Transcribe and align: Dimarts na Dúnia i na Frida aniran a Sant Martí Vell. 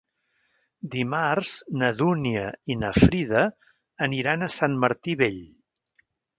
Dimarts 0.95 1.51
na 1.81 1.91
Dúnia 1.99 2.47
i 2.75 2.79
na 2.85 2.91
Frida 3.03 3.45
aniran 4.09 4.47
a 4.47 4.53
Sant 4.59 4.81
Martí 4.87 5.19
Vell. 5.25 5.41